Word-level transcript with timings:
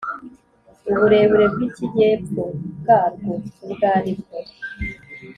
uburebure 0.91 1.45
bw'ikijyepfo 1.53 2.43
bwarwo 2.79 3.31
ubwo 3.65 3.85
ari 3.97 4.11
bwo, 4.19 4.37